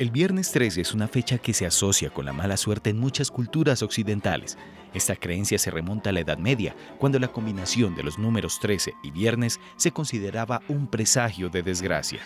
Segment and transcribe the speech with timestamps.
[0.00, 3.30] El viernes 13 es una fecha que se asocia con la mala suerte en muchas
[3.30, 4.56] culturas occidentales.
[4.94, 8.94] Esta creencia se remonta a la Edad Media, cuando la combinación de los números 13
[9.02, 12.20] y viernes se consideraba un presagio de desgracia.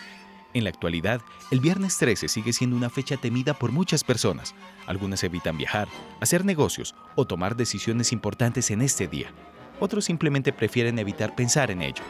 [0.53, 1.19] En la actualidad,
[1.51, 4.55] el viernes 13 sigue siendo una fecha temida por muchas personas.
[4.87, 5.89] Algunas evitan viajar,
[6.21, 9.33] hacer negocios o tomar decisiones importantes en este día.
[9.81, 12.03] Otros simplemente prefieren evitar pensar en ello.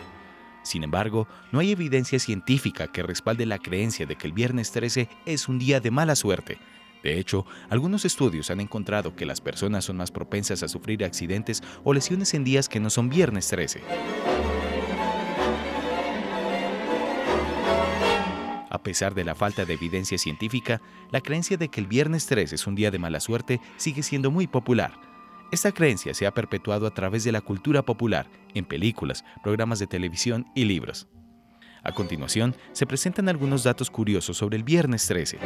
[0.66, 5.08] Sin embargo, no hay evidencia científica que respalde la creencia de que el viernes 13
[5.28, 6.58] es un día de mala suerte.
[7.04, 11.62] De hecho, algunos estudios han encontrado que las personas son más propensas a sufrir accidentes
[11.84, 13.84] o lesiones en días que no son viernes 13.
[18.72, 22.56] A pesar de la falta de evidencia científica, la creencia de que el viernes 13
[22.56, 25.05] es un día de mala suerte sigue siendo muy popular.
[25.52, 29.88] Esta creencia se ha perpetuado a través de la cultura popular, en películas, programas de
[29.88, 31.08] televisión y libros.
[31.84, 35.38] A continuación, se presentan algunos datos curiosos sobre el viernes 13.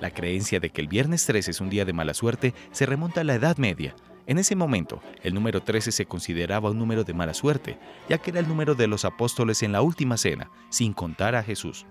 [0.00, 3.22] La creencia de que el viernes 13 es un día de mala suerte se remonta
[3.22, 3.96] a la Edad Media.
[4.26, 7.78] En ese momento, el número 13 se consideraba un número de mala suerte,
[8.08, 11.42] ya que era el número de los apóstoles en la última cena, sin contar a
[11.42, 11.86] Jesús.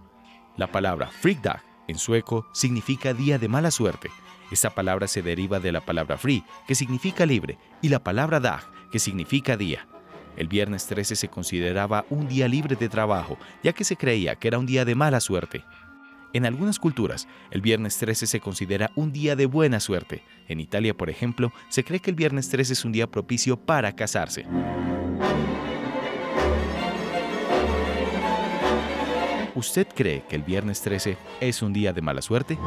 [0.57, 4.09] La palabra Freakdag en sueco significa día de mala suerte
[4.51, 8.61] esta palabra se deriva de la palabra free, que significa libre, y la palabra dag,
[8.91, 9.87] que significa día.
[10.37, 14.47] El viernes 13 se consideraba un día libre de trabajo, ya que se creía que
[14.47, 15.63] era un día de mala suerte.
[16.33, 20.21] En algunas culturas, el viernes 13 se considera un día de buena suerte.
[20.49, 23.95] En Italia, por ejemplo, se cree que el viernes 13 es un día propicio para
[23.95, 24.45] casarse.
[29.55, 32.57] ¿Usted cree que el viernes 13 es un día de mala suerte?